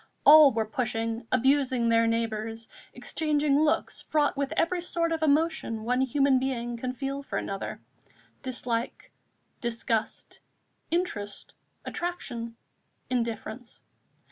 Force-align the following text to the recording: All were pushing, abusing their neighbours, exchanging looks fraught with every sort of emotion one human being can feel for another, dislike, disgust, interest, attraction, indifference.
All 0.25 0.51
were 0.51 0.65
pushing, 0.65 1.27
abusing 1.31 1.87
their 1.89 2.07
neighbours, 2.07 2.67
exchanging 2.91 3.59
looks 3.61 4.01
fraught 4.01 4.35
with 4.35 4.51
every 4.53 4.81
sort 4.81 5.11
of 5.11 5.21
emotion 5.21 5.83
one 5.83 6.01
human 6.01 6.39
being 6.39 6.75
can 6.75 6.93
feel 6.93 7.21
for 7.21 7.37
another, 7.37 7.79
dislike, 8.41 9.11
disgust, 9.61 10.39
interest, 10.89 11.53
attraction, 11.85 12.55
indifference. 13.11 13.83